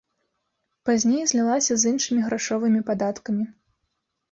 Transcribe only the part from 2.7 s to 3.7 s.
падаткамі.